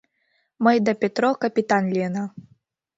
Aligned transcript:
—Мый 0.63 0.77
да 0.85 0.93
Петро 1.01 1.29
капитан 1.41 1.83
лийына. 1.93 2.25